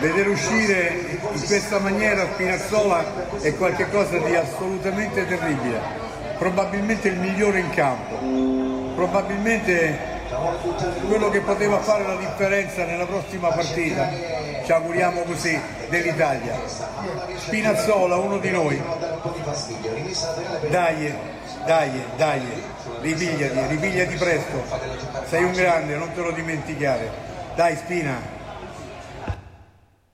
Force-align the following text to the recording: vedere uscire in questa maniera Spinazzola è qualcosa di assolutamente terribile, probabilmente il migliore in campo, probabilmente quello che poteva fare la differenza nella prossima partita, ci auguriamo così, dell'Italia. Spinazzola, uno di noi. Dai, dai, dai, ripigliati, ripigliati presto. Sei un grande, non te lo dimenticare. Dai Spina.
vedere 0.00 0.30
uscire 0.30 1.06
in 1.10 1.46
questa 1.46 1.78
maniera 1.78 2.26
Spinazzola 2.32 3.04
è 3.40 3.54
qualcosa 3.54 4.18
di 4.18 4.34
assolutamente 4.34 5.26
terribile, 5.26 5.80
probabilmente 6.38 7.08
il 7.08 7.18
migliore 7.18 7.60
in 7.60 7.70
campo, 7.70 8.16
probabilmente 8.94 10.18
quello 11.06 11.28
che 11.28 11.40
poteva 11.40 11.78
fare 11.80 12.06
la 12.06 12.16
differenza 12.16 12.84
nella 12.84 13.04
prossima 13.04 13.48
partita, 13.48 14.10
ci 14.64 14.72
auguriamo 14.72 15.22
così, 15.22 15.60
dell'Italia. 15.88 16.58
Spinazzola, 17.36 18.16
uno 18.16 18.38
di 18.38 18.50
noi. 18.50 18.80
Dai, 20.70 21.14
dai, 21.66 22.04
dai, 22.16 22.40
ripigliati, 23.00 23.58
ripigliati 23.68 24.16
presto. 24.16 24.62
Sei 25.28 25.44
un 25.44 25.52
grande, 25.52 25.96
non 25.96 26.12
te 26.14 26.20
lo 26.20 26.30
dimenticare. 26.30 27.10
Dai 27.54 27.76
Spina. 27.76 28.39